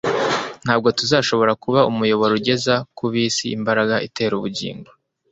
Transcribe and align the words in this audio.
ntabwo 0.63 0.87
tuzashobora 0.97 1.53
kuba 1.63 1.79
umuyoboro 1.91 2.33
ugeza 2.39 2.73
ku 2.97 3.03
b'isi 3.11 3.45
imbaraga 3.57 3.95
itera 4.07 4.33
ubugingo. 4.39 4.89